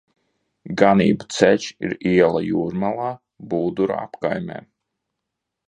[0.81, 3.13] Ganību ceļš ir iela Jūrmalā,
[3.53, 4.59] Bulduru apkaimē.